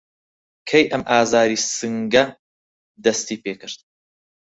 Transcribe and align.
کەی 0.69 0.83
ئەم 0.91 1.03
ئازاری 1.13 1.57
سنگه 1.75 2.25
دەستی 3.03 3.37
پیکرد؟ 3.43 3.79